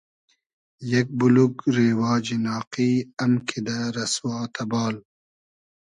یئگ 0.91 1.09
بولوگ 1.17 1.55
رېواجی 1.75 2.37
ناقی 2.45 2.91
ام 3.23 3.33
کیدۂ 3.47 3.77
رئسوا 3.95 4.37
تئبال 4.55 4.95